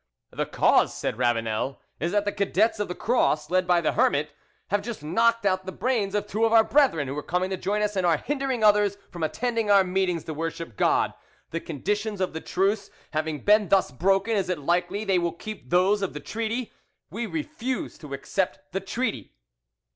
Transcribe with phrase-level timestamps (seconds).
[0.31, 4.31] "The cause," said Ravanel, "is that the Cadets of the Cross, led by the 'Hermit,'
[4.71, 7.55] have just knocked out the brains of two of our brethren, who were coming to
[7.57, 11.13] join us, and are hindering others front attending our meetings to worship God:
[11.51, 15.69] the conditions of the truce having been thus broken, is it likely they will keep
[15.69, 16.73] those of the treaty?
[17.11, 19.35] We refuse to accept the treaty."